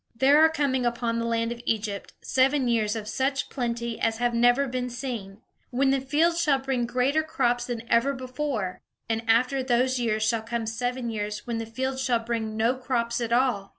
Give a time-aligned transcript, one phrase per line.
[0.15, 4.33] There are coming upon the land of Egypt seven years of such plenty as have
[4.33, 9.61] never been seen; when the fields shall bring greater crops than ever before; and after
[9.61, 13.69] those years shall come seven years when the fields shall bring no crops at all.